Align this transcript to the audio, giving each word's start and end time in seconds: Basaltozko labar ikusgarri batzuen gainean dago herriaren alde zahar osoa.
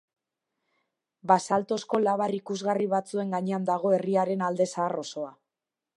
Basaltozko 1.31 2.01
labar 2.07 2.33
ikusgarri 2.37 2.89
batzuen 2.95 3.35
gainean 3.37 3.71
dago 3.71 3.95
herriaren 3.99 4.45
alde 4.49 4.71
zahar 4.75 5.01
osoa. 5.07 5.35